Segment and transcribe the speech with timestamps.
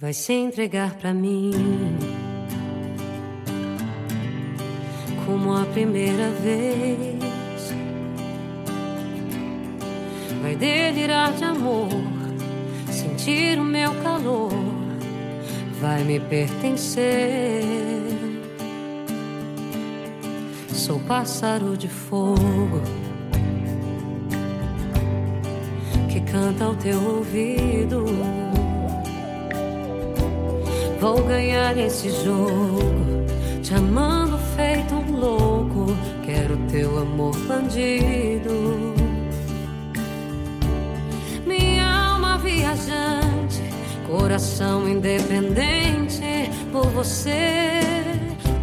[0.00, 1.50] vai se entregar pra mim.
[5.26, 7.18] Como a primeira vez,
[10.40, 11.88] vai delirar de amor,
[12.90, 14.52] sentir o meu calor,
[15.80, 17.64] vai me pertencer.
[20.72, 22.80] Sou pássaro de fogo
[26.08, 28.47] que canta ao teu ouvido.
[31.00, 33.24] Vou ganhar esse jogo,
[33.62, 35.96] te amando feito um louco.
[36.24, 38.94] Quero teu amor bandido.
[41.46, 43.62] Minha alma viajante,
[44.08, 47.80] coração independente, por você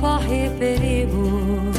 [0.00, 1.70] corre perigo.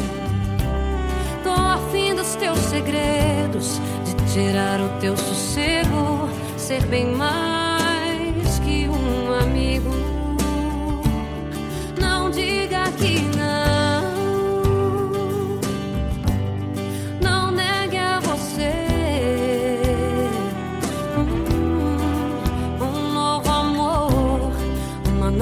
[1.44, 9.34] Tô afim dos teus segredos, de tirar o teu sossego, ser bem mais que um
[9.34, 10.13] amigo.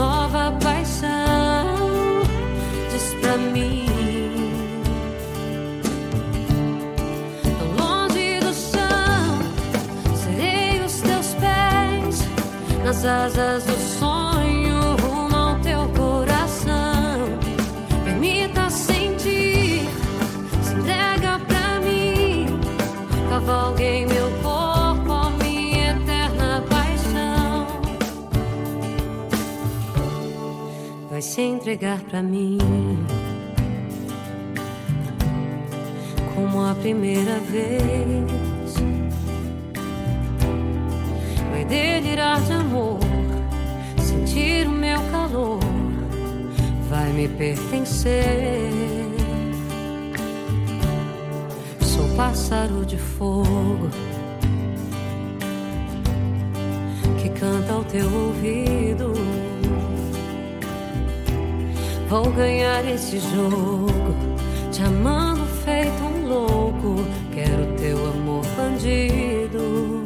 [0.02, 2.23] Nova paixão.
[2.91, 3.85] Diz pra mim.
[7.80, 9.25] Longe do chão,
[10.23, 12.16] serei os teus pés
[12.83, 14.11] nas asas do sonho,
[31.22, 32.58] Vai se entregar pra mim.
[36.33, 38.73] Como a primeira vez,
[41.52, 42.97] vai delirar de amor,
[43.99, 45.59] sentir o meu calor,
[46.89, 48.72] vai me pertencer.
[51.82, 53.92] Sou pássaro de fogo
[62.11, 63.88] Vou ganhar esse jogo,
[64.70, 67.05] te amando feito um louco.
[67.33, 70.04] Quero teu amor bandido.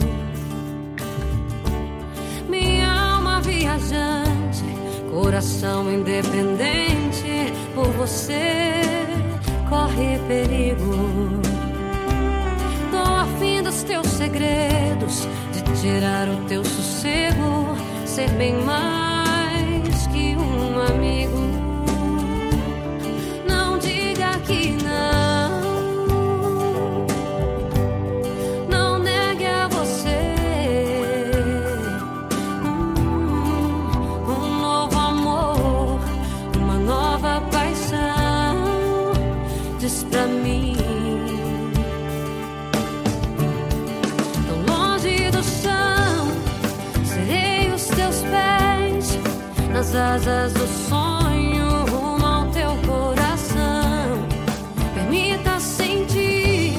[2.47, 4.63] Minha alma viajante,
[5.09, 8.83] coração independente, por você
[9.67, 11.41] corre perigo.
[12.91, 20.79] Tô afim dos teus segredos, de tirar o teu sossego, ser bem mais que um
[20.79, 21.64] amigo.
[39.85, 40.75] pra mim.
[44.47, 46.27] Tão longe do chão,
[47.03, 49.19] serei os teus pés
[49.71, 54.27] nas asas do sonho rumo ao teu coração.
[54.95, 56.75] Permita sentir,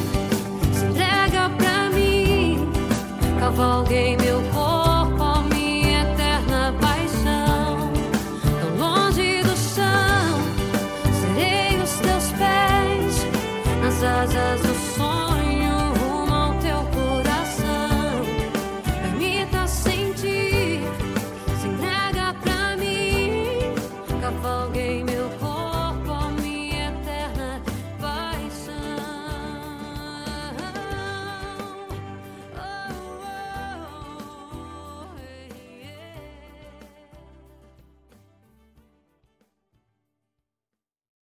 [0.72, 2.68] se entrega pra mim,
[3.38, 4.75] cavalguei meu corpo.